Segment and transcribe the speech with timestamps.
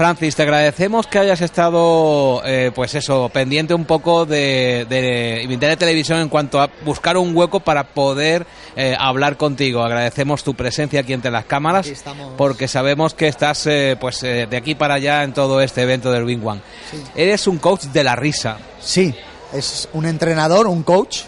[0.00, 5.76] Francis, te agradecemos que hayas estado, eh, pues eso, pendiente un poco de, de, de
[5.76, 9.82] Televisión en cuanto a buscar un hueco para poder eh, hablar contigo.
[9.82, 11.92] Agradecemos tu presencia aquí entre las cámaras,
[12.38, 16.10] porque sabemos que estás, eh, pues, eh, de aquí para allá en todo este evento
[16.10, 16.62] del Wing One.
[16.90, 17.02] Sí.
[17.14, 18.56] Eres un coach de la risa.
[18.80, 19.14] Sí,
[19.52, 21.24] es un entrenador, un coach.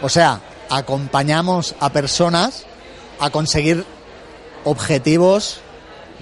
[0.00, 2.64] O sea, acompañamos a personas
[3.20, 3.84] a conseguir
[4.64, 5.60] objetivos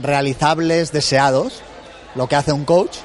[0.03, 1.63] realizables, deseados
[2.15, 2.97] lo que hace un coach.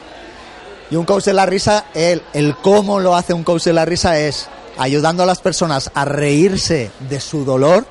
[0.91, 3.85] Y un coach de la risa, el, el cómo lo hace un coach de la
[3.85, 7.85] risa es ayudando a las personas a reírse de su dolor,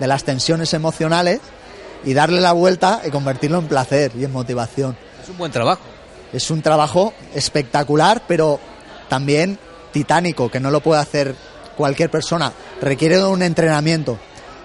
[0.00, 1.40] de las tensiones emocionales,
[2.04, 4.96] y darle la vuelta y convertirlo en placer y en motivación.
[5.22, 5.82] Es un buen trabajo.
[6.32, 8.58] Es un trabajo espectacular, pero
[9.08, 9.58] también
[9.92, 11.34] titánico, que no lo puede hacer
[11.76, 12.52] cualquier persona.
[12.80, 14.18] Requiere de un entrenamiento.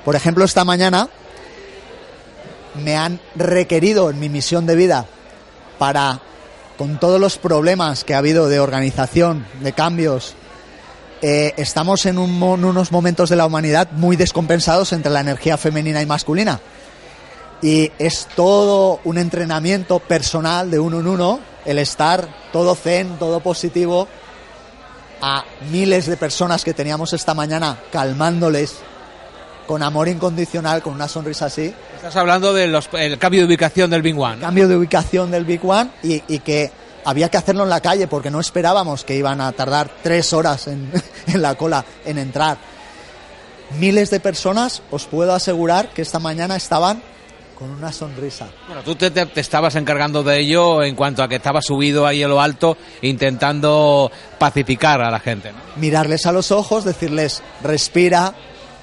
[0.04, 1.10] Por ejemplo, esta mañana
[2.84, 5.06] me han requerido en mi misión de vida
[5.78, 6.20] para,
[6.78, 10.36] con todos los problemas que ha habido de organización, de cambios,
[11.22, 15.58] eh, estamos en, un, en, unos momentos de la humanidad muy descompensados entre la energía
[15.58, 16.60] femenina y masculina.
[17.62, 23.40] Y es todo un entrenamiento personal de uno en uno, el estar todo zen, todo
[23.40, 24.08] positivo,
[25.22, 28.76] a miles de personas que teníamos esta mañana calmándoles
[29.66, 31.74] con amor incondicional, con una sonrisa así.
[31.96, 32.78] Estás hablando del
[33.18, 34.40] cambio de ubicación del Big One.
[34.40, 36.72] Cambio de ubicación del Big One y, y, que
[37.04, 40.68] había que hacerlo en la calle porque no esperábamos que iban a tardar tres horas
[40.68, 40.92] en,
[41.28, 42.58] en la cola en entrar.
[43.80, 47.02] Miles de personas, os puedo asegurar que esta mañana estaban
[47.58, 48.48] con una sonrisa.
[48.68, 52.06] Bueno, tú te, te, te, estabas encargando de ello en cuanto a que estaba subido
[52.06, 55.52] ahí a lo alto intentando pacificar a la gente.
[55.52, 55.58] ¿no?
[55.78, 58.36] Mirarles a los ojos, decirles, respira,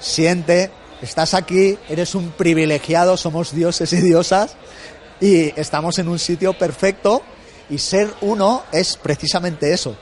[0.03, 0.69] siente,
[1.01, 4.55] estás aquí, eres un privilegiado, somos dioses y diosas
[5.19, 7.23] y estamos en un sitio perfecto
[7.69, 9.95] y ser uno es precisamente eso,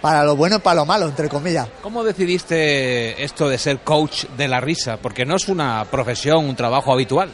[0.00, 1.68] para lo bueno y para lo malo, entre comillas.
[1.82, 4.98] ¿Cómo decidiste esto de ser coach de la risa?
[4.98, 7.30] Porque no es una profesión, un trabajo habitual.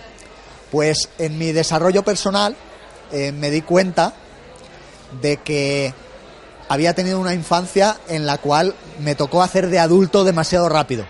[0.70, 2.56] Pues en mi desarrollo personal
[3.12, 4.14] eh, me di cuenta
[5.20, 5.94] de que
[6.68, 11.04] había tenido una infancia en la cual me tocó hacer de adulto demasiado rápido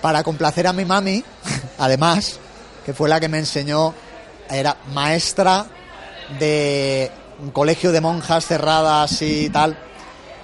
[0.00, 1.24] para complacer a mi mami,
[1.78, 2.38] además,
[2.84, 3.94] que fue la que me enseñó,
[4.50, 5.66] era maestra
[6.38, 7.10] de
[7.40, 9.78] un colegio de monjas cerradas y tal.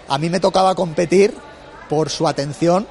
[0.08, 1.34] A mí me tocaba competir
[1.88, 2.86] por su atención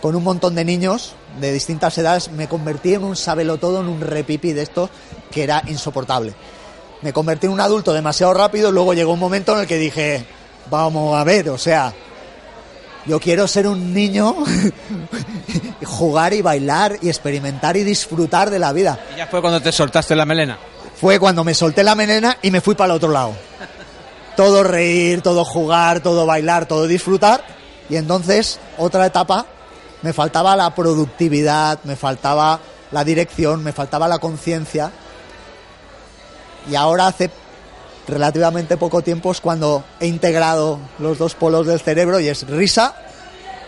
[0.00, 2.30] con un montón de niños de distintas edades.
[2.30, 4.90] Me convertí en un sabelotodo, en un repipi de esto
[5.30, 6.34] que era insoportable.
[7.02, 10.24] Me convertí en un adulto demasiado rápido, luego llegó un momento en el que dije,
[10.70, 11.92] vamos a ver, o sea,
[13.06, 14.34] yo quiero ser un niño,
[15.84, 18.98] jugar y bailar y experimentar y disfrutar de la vida.
[19.14, 20.58] ¿Y ya fue cuando te soltaste la melena?
[21.00, 23.34] Fue cuando me solté la melena y me fui para el otro lado.
[24.36, 27.44] Todo reír, todo jugar, todo bailar, todo disfrutar.
[27.88, 29.46] Y entonces, otra etapa,
[30.02, 32.60] me faltaba la productividad, me faltaba
[32.90, 34.90] la dirección, me faltaba la conciencia.
[36.70, 37.30] Y ahora hace
[38.08, 42.94] relativamente poco tiempo es cuando he integrado los dos polos del cerebro y es risa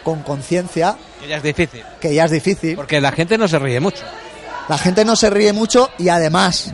[0.02, 0.96] con conciencia.
[1.20, 1.84] Que ya es difícil.
[2.00, 2.76] Que ya es difícil.
[2.76, 4.02] Porque la gente no se ríe mucho.
[4.68, 6.72] La gente no se ríe mucho y además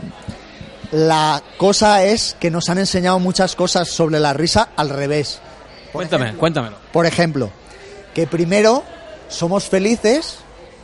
[0.91, 5.39] la cosa es que nos han enseñado muchas cosas sobre la risa al revés.
[5.91, 6.77] Por Cuéntame, ejemplo, cuéntamelo.
[6.91, 7.49] Por ejemplo,
[8.13, 8.83] que primero
[9.29, 10.37] somos felices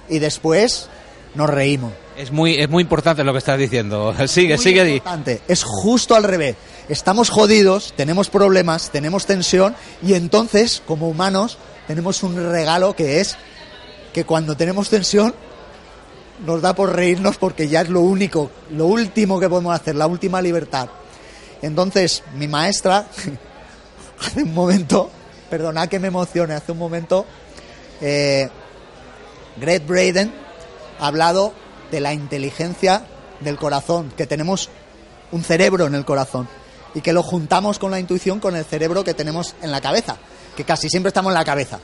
[0.09, 0.89] y después
[1.35, 1.93] nos reímos.
[2.17, 4.13] Es muy, es muy importante lo que estás diciendo.
[4.27, 4.95] Sigue, muy sigue.
[4.95, 5.41] Importante.
[5.47, 6.55] Es justo al revés.
[6.89, 11.57] estamos jodidos, tenemos problemas, tenemos tensión y entonces, como humanos,
[11.87, 13.37] tenemos un regalo que es
[14.13, 15.33] que cuando tenemos tensión
[16.45, 20.07] nos da por reírnos porque ya es lo único, lo último que podemos hacer, la
[20.07, 20.89] última libertad.
[21.61, 23.07] Entonces, mi maestra,
[24.19, 25.09] hace un momento,
[25.49, 27.25] perdonad que me emocione, hace un momento,
[28.01, 28.49] eh,
[29.57, 30.40] Greg Braden
[31.01, 31.53] hablado
[31.91, 33.03] de la inteligencia
[33.41, 34.69] del corazón, que tenemos
[35.31, 36.47] un cerebro en el corazón
[36.93, 40.17] y que lo juntamos con la intuición con el cerebro que tenemos en la cabeza,
[40.55, 41.79] que casi siempre estamos en la cabeza.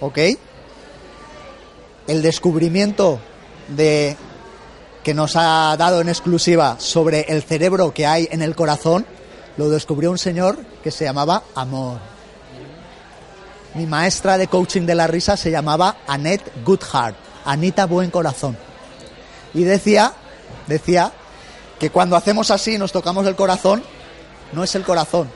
[0.00, 0.18] ¿Ok?
[2.06, 3.20] El descubrimiento
[3.68, 4.16] de
[5.02, 9.06] que nos ha dado en exclusiva sobre el cerebro que hay en el corazón
[9.56, 11.98] lo descubrió un señor que se llamaba Amor.
[13.74, 18.56] Mi maestra de coaching de la risa se llamaba Annette Goodhart, Anita Buen Corazón.
[19.54, 20.12] Y decía,
[20.66, 21.12] decía
[21.78, 23.82] que cuando hacemos así, nos tocamos el corazón,
[24.52, 25.28] no es el corazón,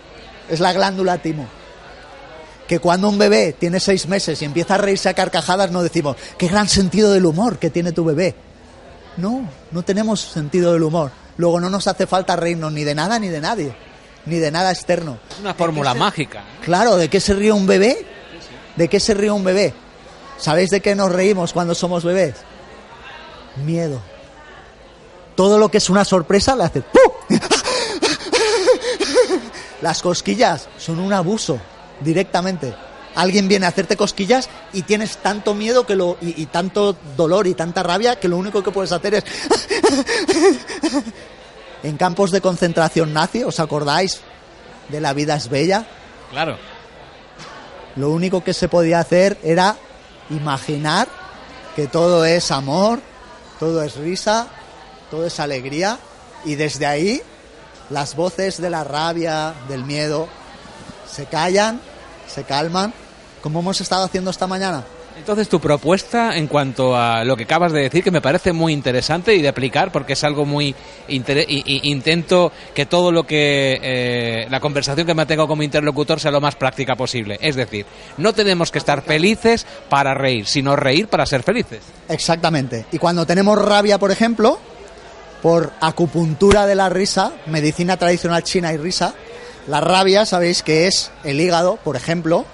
[0.49, 1.46] es la glándula timo.
[2.66, 6.16] Que cuando un bebé tiene seis meses y empieza a reírse a carcajadas, no decimos,
[6.38, 8.34] qué gran sentido del humor que tiene tu bebé.
[9.16, 11.10] No, no tenemos sentido del humor.
[11.37, 13.75] Luego no nos hace falta reírnos ni de nada ni de nadie,
[14.26, 15.19] ni de nada externo.
[15.31, 16.43] Es una fórmula mágica.
[16.64, 18.06] Claro, ¿de qué se ríe un bebé?
[18.76, 19.75] ¿De qué se ríe un bebé?
[20.43, 22.35] ¿Sabéis de qué nos reímos cuando somos bebés?
[23.65, 24.03] Miedo.
[25.37, 27.39] Todo lo que es una sorpresa le hace ¡pum!
[29.83, 31.61] Las cosquillas son un abuso
[32.00, 32.75] directamente.
[33.15, 37.47] Alguien viene a hacerte cosquillas y tienes tanto miedo que lo, y, y tanto dolor
[37.47, 39.25] y tanta rabia que lo único que puedes hacer es
[41.85, 44.23] en campos de concentración nazi, ¿os acordáis
[44.89, 45.87] de La vida es bella?
[46.33, 46.59] Claro.
[47.94, 49.77] Lo único que se podía hacer era
[50.32, 51.08] imaginar
[51.76, 53.00] que todo es amor,
[53.58, 54.49] todo es risa,
[55.11, 55.99] todo es alegría
[56.44, 57.23] y desde ahí
[57.90, 60.29] las voces de la rabia, del miedo,
[61.11, 61.81] se callan,
[62.26, 62.93] se calman,
[63.43, 64.84] como hemos estado haciendo esta mañana.
[65.17, 68.73] Entonces tu propuesta en cuanto a lo que acabas de decir, que me parece muy
[68.73, 70.75] interesante y de aplicar, porque es algo muy...
[71.09, 73.79] intento que todo lo que...
[73.82, 77.38] eh, la conversación que mantengo como interlocutor sea lo más práctica posible.
[77.41, 77.87] Es decir,
[78.17, 81.81] no tenemos que estar felices para reír, sino reír para ser felices.
[82.08, 82.87] Exactamente.
[82.93, 84.58] Y cuando tenemos rabia, por ejemplo,
[85.43, 89.15] por acupuntura de la risa, medicina tradicional china y risa,
[89.67, 92.44] la rabia, sabéis que es el hígado, por ejemplo.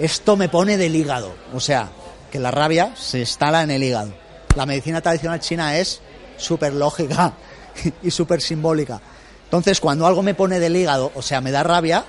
[0.00, 1.34] Esto me pone del hígado.
[1.52, 1.90] O sea,
[2.30, 4.14] que la rabia se instala en el hígado.
[4.56, 6.00] La medicina tradicional china es
[6.38, 7.34] súper lógica
[8.02, 9.00] y súper simbólica.
[9.44, 12.04] Entonces, cuando algo me pone del hígado, o sea, me da rabia,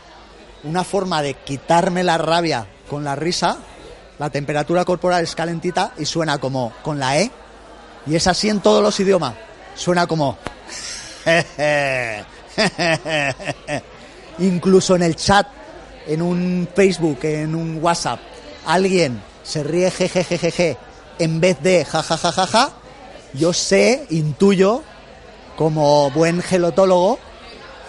[0.63, 3.57] una forma de quitarme la rabia con la risa,
[4.19, 7.31] la temperatura corporal es calentita y suena como con la E,
[8.05, 9.35] y es así en todos los idiomas.
[9.75, 10.37] Suena como...
[14.39, 15.47] Incluso en el chat,
[16.07, 18.19] en un Facebook, en un WhatsApp,
[18.65, 20.77] alguien se ríe jejejejeje
[21.19, 22.71] en vez de jajajajaja,
[23.33, 24.83] yo sé, intuyo,
[25.55, 27.19] como buen gelotólogo,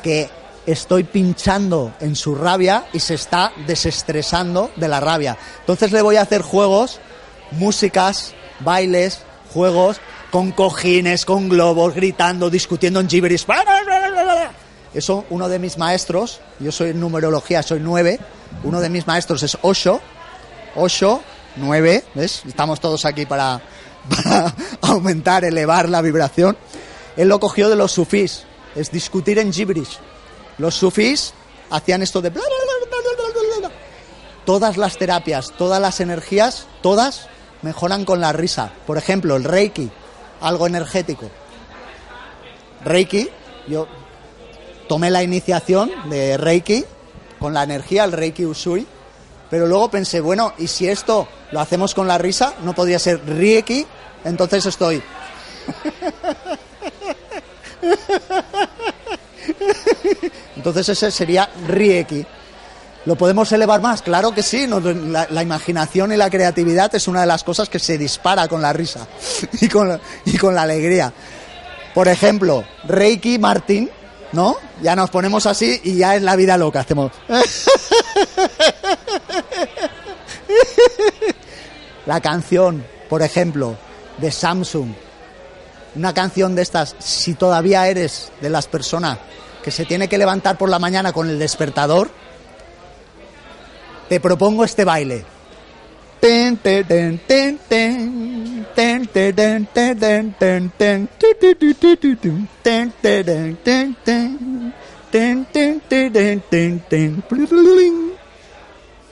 [0.03, 0.29] que
[0.67, 5.38] estoy pinchando en su rabia y se está desestresando de la rabia.
[5.61, 7.00] Entonces le voy a hacer juegos,
[7.53, 9.23] músicas, bailes,
[9.53, 10.00] juegos
[10.31, 13.47] con cojines, con globos, gritando, discutiendo en gibberish.
[14.94, 18.21] Eso uno de mis maestros, yo soy en numerología, soy nueve,
[18.62, 20.00] uno de mis maestros es Osho,
[20.76, 21.23] Osho,
[21.57, 22.43] nueve, ¿ves?
[22.47, 23.62] Estamos todos aquí para,
[24.83, 26.57] aumentar, elevar la vibración.
[27.16, 29.99] Él lo cogió de los sufís, es discutir en gibberish.
[30.59, 31.33] Los sufís
[31.71, 32.33] hacían esto de.
[34.45, 37.28] Todas las terapias, todas las energías, todas
[37.62, 38.73] mejoran con la risa.
[38.87, 39.88] Por ejemplo, el Reiki,
[40.40, 41.31] algo energético.
[42.85, 43.28] Reiki,
[43.69, 43.87] yo
[44.89, 46.85] tomé la iniciación de Reiki
[47.39, 48.87] con la energía, el Reiki Usui,
[49.51, 52.55] pero luego pensé, bueno, ¿y si esto lo hacemos con la risa?
[52.65, 53.87] No podría ser Reiki,
[54.25, 55.03] entonces estoy...
[60.57, 62.25] Entonces ese sería Rieki.
[63.05, 64.01] ¿Lo podemos elevar más?
[64.01, 64.69] Claro que sí.
[64.69, 68.62] la, la imaginación y la creatividad es una de las cosas que se dispara con
[68.62, 69.09] la risa
[69.61, 71.12] y con, y con la alegría.
[71.95, 73.91] Por ejemplo, Reiki Martín,
[74.33, 74.57] ¿no?
[74.83, 76.81] Ya nos ponemos así y ya es la vida loca.
[76.81, 77.12] Hacemos.
[82.07, 83.77] La canción, por ejemplo,
[84.19, 84.91] de Samsung.
[85.95, 89.19] Una canción de estas, si todavía eres de las personas
[89.62, 92.11] que se tiene que levantar por la mañana con el despertador,
[94.09, 95.25] te propongo este baile.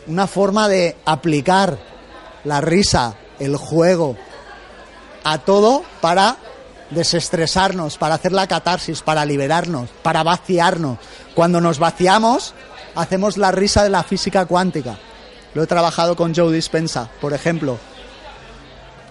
[0.06, 1.76] Una forma de aplicar
[2.44, 4.16] la risa, el juego,
[5.24, 6.36] a todo para
[6.90, 10.98] desestresarnos, para hacer la catarsis, para liberarnos, para vaciarnos.
[11.34, 12.54] Cuando nos vaciamos,
[12.94, 14.96] hacemos la risa de la física cuántica.
[15.54, 17.78] Lo he trabajado con Joe Dispensa, por ejemplo.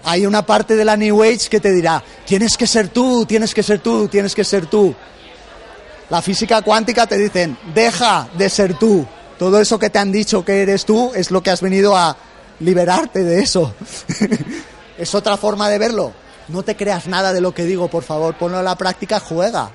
[0.04, 3.52] Hay una parte de la New Age que te dirá, tienes que ser tú, tienes
[3.52, 4.94] que ser tú, tienes que ser tú.
[6.08, 9.06] La física cuántica te dicen, deja de ser tú.
[9.38, 12.16] Todo eso que te han dicho que eres tú es lo que has venido a
[12.60, 13.74] liberarte de eso.
[14.98, 16.12] es otra forma de verlo.
[16.48, 19.70] No te creas nada de lo que digo, por favor, ponlo a la práctica, juega.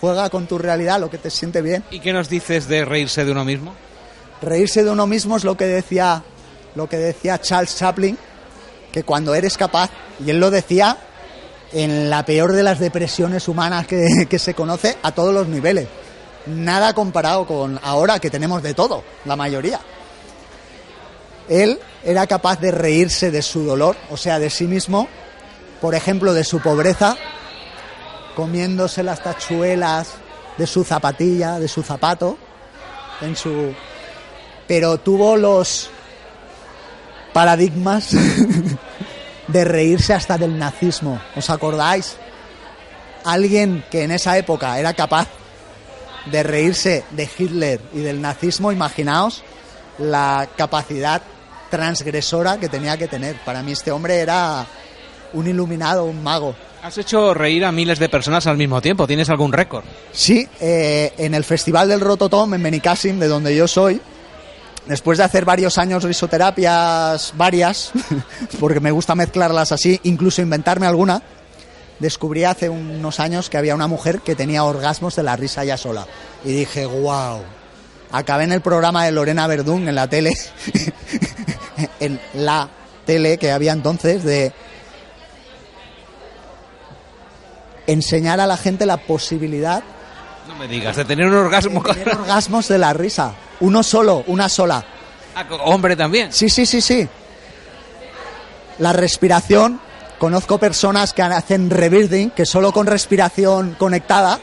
[0.00, 1.84] Juega con tu realidad, lo que te siente bien.
[1.90, 3.74] ¿Y qué nos dices de reírse de uno mismo?
[4.42, 6.22] Reírse de uno mismo es lo que decía,
[6.74, 8.16] lo que decía Charles Chaplin,
[8.92, 9.90] que cuando eres capaz,
[10.24, 10.96] y él lo decía
[11.72, 15.88] en la peor de las depresiones humanas que, que se conoce a todos los niveles.
[16.46, 19.80] Nada comparado con ahora que tenemos de todo, la mayoría.
[21.48, 25.08] Él era capaz de reírse de su dolor, o sea, de sí mismo,
[25.80, 27.16] por ejemplo, de su pobreza,
[28.34, 30.14] comiéndose las tachuelas
[30.56, 32.38] de su zapatilla, de su zapato,
[33.20, 33.74] en su
[34.70, 35.90] pero tuvo los
[37.32, 38.12] paradigmas
[39.48, 41.20] de reírse hasta del nazismo.
[41.34, 42.16] ¿Os acordáis?
[43.24, 45.26] Alguien que en esa época era capaz
[46.26, 49.42] de reírse de Hitler y del nazismo, imaginaos
[49.98, 51.20] la capacidad
[51.68, 53.40] transgresora que tenía que tener.
[53.44, 54.64] Para mí este hombre era
[55.32, 56.54] un iluminado, un mago.
[56.84, 59.08] Has hecho reír a miles de personas al mismo tiempo.
[59.08, 59.82] ¿Tienes algún récord?
[60.12, 64.00] Sí, eh, en el Festival del Rototom en Benicassim, de donde yo soy,
[64.90, 67.92] después de hacer varios años risoterapias, varias,
[68.60, 71.22] porque me gusta mezclarlas así, incluso inventarme alguna,
[72.00, 75.76] descubrí hace unos años que había una mujer que tenía orgasmos de la risa ya
[75.76, 76.06] sola.
[76.44, 77.40] Y dije, wow.
[78.10, 80.32] Acabé en el programa de Lorena Verdún en la tele,
[82.00, 82.68] en la
[83.06, 84.52] tele que había entonces, de
[87.86, 89.84] enseñar a la gente la posibilidad
[90.48, 91.80] No me digas, de tener un orgasmo.
[91.80, 93.34] de tener orgasmos de la risa.
[93.60, 94.84] Uno solo, una sola.
[95.34, 96.32] Ah, Hombre también.
[96.32, 97.08] Sí, sí, sí, sí.
[98.78, 99.80] La respiración,
[100.18, 104.38] conozco personas que hacen rebirthing, que solo con respiración conectada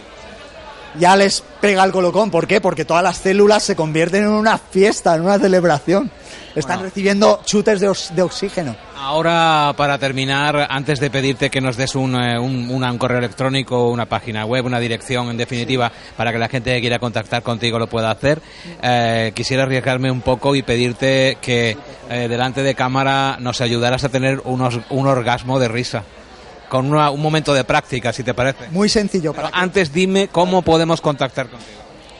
[0.99, 2.29] ya les pega el colocón.
[2.31, 2.61] ¿Por qué?
[2.61, 6.09] Porque todas las células se convierten en una fiesta, en una celebración.
[6.55, 6.89] Están Bueno.
[6.89, 8.75] recibiendo chutes de, ox- de oxígeno.
[8.99, 13.19] Ahora, para terminar, antes de pedirte que nos des un, eh, un- una- un correo
[13.19, 17.43] electrónico, una página web, una dirección, en definitiva, para que la gente que quiera contactar
[17.43, 18.41] contigo lo pueda hacer,
[18.81, 21.77] eh, quisiera arriesgarme un poco y pedirte que
[22.09, 26.03] eh, delante de cámara nos ayudaras a tener unos, un orgasmo de risa.
[26.69, 28.67] Con una- un momento de práctica, si te parece.
[28.69, 29.33] Muy sencillo.
[29.33, 31.71] Para antes dime cómo podemos contactar contigo.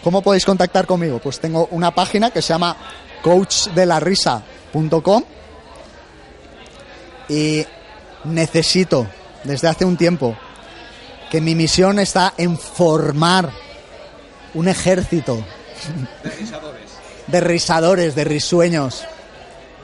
[0.04, 1.20] ¿Cómo podéis contactar conmigo?
[1.20, 2.78] Pues tengo una página que se llama
[3.22, 5.24] coachdelarisa.com
[7.30, 7.66] y
[8.24, 9.08] necesito
[9.44, 10.36] desde hace un tiempo
[11.30, 13.50] que mi misión está en formar
[14.54, 15.44] un ejército
[17.28, 19.04] de risadores, de risueños,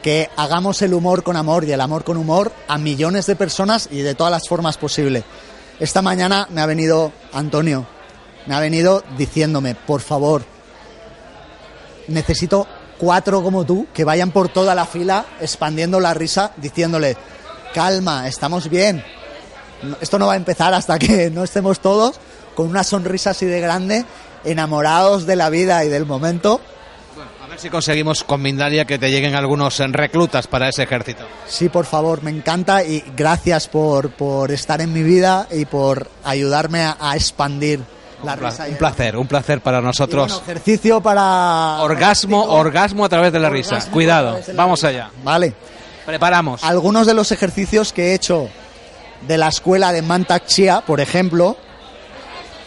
[0.04, 3.88] que hagamos el humor con amor y el amor con humor a millones de personas
[3.90, 5.24] y de todas las formas posibles.
[5.80, 7.88] Esta mañana me ha venido Antonio,
[8.46, 10.44] me ha venido diciéndome, por favor,
[12.10, 12.68] necesito
[13.00, 17.18] cuatro como tú que vayan por toda la fila expandiendo la risa, diciéndole,
[17.74, 19.04] calma, estamos bien.
[20.02, 22.20] Esto no va a empezar hasta que no estemos todos
[22.56, 24.06] con una sonrisa así de grande,
[24.44, 26.60] enamorados de la vida y del momento.
[27.54, 31.24] Ver si conseguimos con Mindalia que te lleguen algunos reclutas para ese ejército.
[31.48, 36.10] Sí, por favor, me encanta y gracias por, por estar en mi vida y por
[36.24, 37.80] ayudarme a, a expandir
[38.24, 38.68] la Un pla- risa.
[38.68, 40.32] y un placer, un placer para nosotros.
[40.32, 41.78] bueno, ejercicio para...
[41.82, 43.92] Orgasmo, orgasmo a través de la orgasmo risa.
[43.92, 45.12] Cuidado, vamos allá.
[45.24, 45.54] Vale.
[46.08, 46.64] Preparamos.
[46.64, 48.50] Algunos de los ejercicios que he hecho
[49.28, 51.56] de la escuela de Mantak Chia, por ejemplo,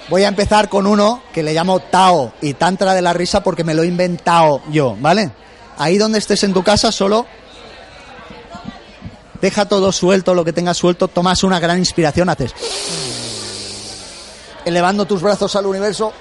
[0.09, 3.65] voy a empezar con uno que le llamo Tao y Tantra de la risa porque
[3.65, 5.31] me lo he inventado yo, ¿vale?
[5.79, 7.27] Ahí donde estés en tu casa solo
[9.41, 12.55] deja todo suelto, lo que tengas suelto, tomas una gran inspiración, haces
[14.65, 16.13] elevando tus brazos al universo,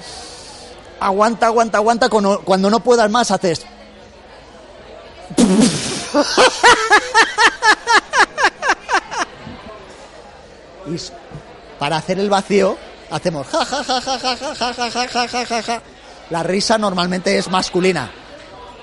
[0.99, 3.65] aguanta, aguanta, aguanta, cuando no puedas más haces
[10.87, 10.97] Y
[11.79, 12.77] para hacer el vacío
[13.15, 15.81] hacemos ja ja ja ja ja ja ja ja ja ja ja.
[16.29, 18.09] La risa normalmente es masculina.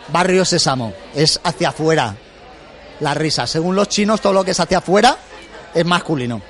[0.08, 2.14] Barrio Sésamo es hacia afuera.
[3.00, 5.16] La risa, según los chinos, todo lo que es hacia afuera
[5.74, 6.40] es masculino.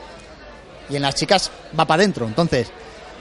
[0.91, 2.27] Y en las chicas va para adentro.
[2.27, 2.71] Entonces,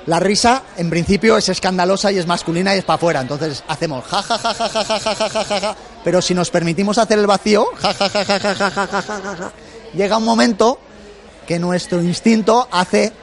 [0.07, 3.21] La risa, en principio, es escandalosa y es masculina y es para afuera.
[3.21, 5.75] Entonces hacemos ja ja ja ja ja ja ja ja ja ja.
[6.03, 9.01] Pero si nos permitimos hacer el vacío, ja ja ja ja ja ja ja ja
[9.01, 9.51] ja ja,
[9.93, 10.79] llega un momento
[11.45, 13.13] que nuestro instinto hace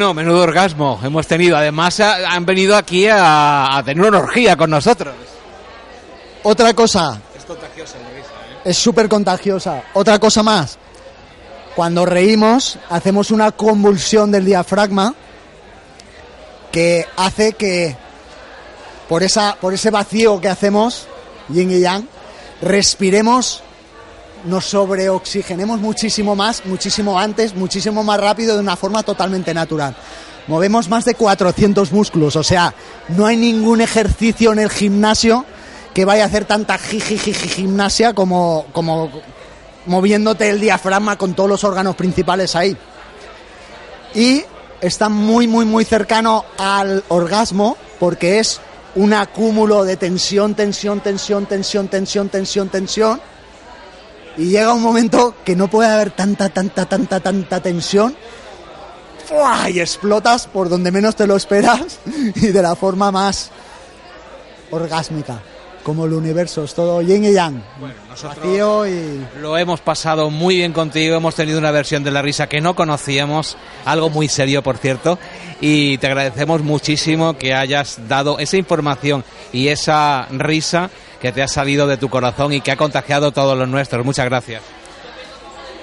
[0.00, 1.58] Bueno, menudo orgasmo hemos tenido.
[1.58, 5.14] Además, ha- han venido aquí a, a tener una orgía con nosotros.
[6.42, 8.70] Otra cosa, Es contagiosa la risa, ¿eh?
[8.70, 9.82] es súper contagiosa.
[9.92, 10.78] Otra cosa más,
[11.76, 15.14] cuando reímos hacemos una convulsión del diafragma
[16.72, 17.94] que hace que
[19.06, 21.08] por, esa, por ese vacío que hacemos,
[21.50, 22.08] yin y yang,
[22.62, 23.62] respiremos,
[24.44, 29.94] nos sobreoxigenemos muchísimo más, muchísimo antes, muchísimo más rápido, de una forma totalmente natural.
[30.46, 32.74] Movemos más de 400 músculos, o sea,
[33.08, 35.44] no hay ningún ejercicio en el gimnasio
[35.94, 39.10] que vaya a hacer tanta gimnasia como, como
[39.86, 42.76] moviéndote el diafragma con todos los órganos principales ahí.
[44.14, 44.44] Y
[44.80, 48.60] está muy, muy, muy cercano al orgasmo porque es
[48.94, 53.20] un acúmulo de tensión, tensión, tensión, tensión, tensión, tensión, tensión.
[54.36, 58.16] Y llega un momento que no puede haber tanta, tanta, tanta, tanta tensión.
[59.68, 61.98] Y explotas por donde menos te lo esperas
[62.34, 63.50] y de la forma más
[64.70, 65.40] orgásmica.
[65.82, 67.62] Como el universo, es todo yin y yang.
[67.78, 69.24] Bueno, nosotros Vacío y...
[69.40, 71.16] lo hemos pasado muy bien contigo.
[71.16, 75.18] Hemos tenido una versión de la risa que no conocíamos, algo muy serio, por cierto.
[75.60, 80.90] Y te agradecemos muchísimo que hayas dado esa información y esa risa
[81.20, 84.04] que te ha salido de tu corazón y que ha contagiado a todos los nuestros.
[84.04, 84.62] Muchas gracias.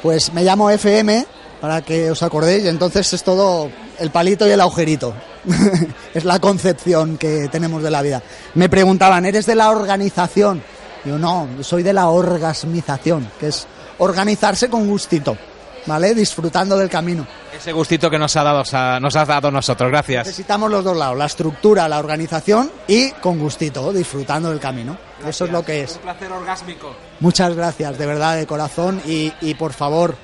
[0.02, 1.26] Pues me llamo FM,
[1.60, 5.14] para que os acordéis, entonces es todo el palito y el agujerito.
[6.14, 8.22] es la concepción que tenemos de la vida.
[8.56, 10.62] Me preguntaban, ¿eres de la organización?
[11.06, 13.68] Yo no, soy de la orgasmización, que es
[14.00, 15.38] organizarse con gustito,
[15.86, 16.14] ¿vale?
[16.14, 17.26] Disfrutando del camino.
[17.56, 19.90] Ese gustito que nos ha dado, nos has dado nosotros.
[19.90, 20.28] Gracias.
[20.28, 24.98] Necesitamos los dos lados, la estructura, la organización y con gustito, disfrutando del camino.
[25.26, 25.96] Eso es lo que es.
[25.96, 26.96] Un placer orgásmico.
[27.20, 29.02] Muchas gracias, de verdad, de corazón.
[29.06, 30.16] Y, y, por favor,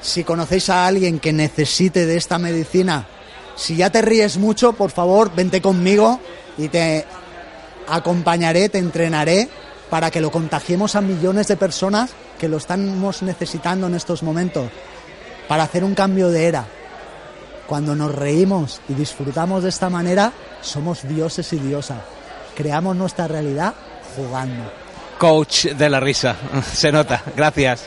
[0.00, 3.06] si conocéis a alguien que necesite de esta medicina,
[3.56, 6.20] si ya te ríes mucho, por favor, vente conmigo
[6.58, 7.04] y te
[7.88, 9.48] acompañaré, te entrenaré
[9.90, 14.68] para que lo contagiemos a millones de personas que lo estamos necesitando en estos momentos,
[15.46, 16.66] para hacer un cambio de era.
[17.66, 21.98] Cuando nos reímos y disfrutamos de esta manera, somos dioses y diosas.
[22.54, 23.74] Creamos nuestra realidad
[24.16, 24.64] jugando.
[25.18, 26.36] Coach de la risa.
[26.72, 27.22] Se nota.
[27.36, 27.86] Gracias.